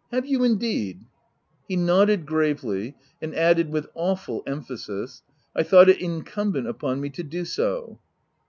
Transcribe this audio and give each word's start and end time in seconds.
"Have 0.12 0.26
you 0.26 0.42
indeed?" 0.42 1.04
He 1.68 1.76
nodded 1.76 2.26
gravely, 2.26 2.96
and 3.22 3.32
added 3.32 3.70
with 3.70 3.86
awful 3.94 4.42
emphasis 4.44 5.22
—"I 5.56 5.62
thought 5.62 5.88
it 5.88 6.00
incumbent 6.00 6.66
upon 6.66 7.00
me 7.00 7.08
to 7.10 7.22
do 7.22 7.44
so." 7.44 8.00